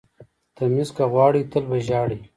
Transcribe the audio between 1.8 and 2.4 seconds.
ژاړئ.